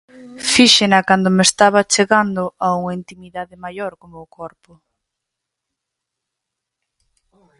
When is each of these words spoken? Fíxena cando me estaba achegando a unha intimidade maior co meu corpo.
Fíxena 0.53 0.99
cando 1.09 1.29
me 1.35 1.43
estaba 1.49 1.77
achegando 1.81 2.43
a 2.65 2.67
unha 2.79 2.93
intimidade 3.01 3.55
maior 3.65 3.91
co 3.99 4.11
meu 4.13 4.25
corpo. 4.37 4.71